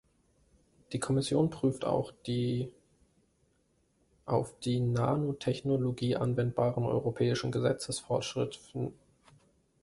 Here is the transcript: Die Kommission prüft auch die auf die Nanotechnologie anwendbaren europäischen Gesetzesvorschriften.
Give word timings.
Die 0.93 0.99
Kommission 0.99 1.51
prüft 1.51 1.85
auch 1.85 2.11
die 2.25 2.73
auf 4.25 4.57
die 4.61 4.79
Nanotechnologie 4.79 6.15
anwendbaren 6.15 6.85
europäischen 6.85 7.51
Gesetzesvorschriften. 7.51 8.95